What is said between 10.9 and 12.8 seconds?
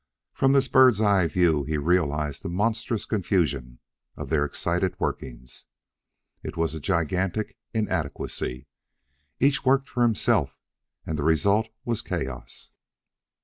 and the result was chaos.